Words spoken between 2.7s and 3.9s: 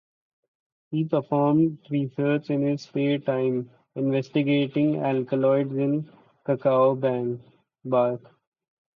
spare time,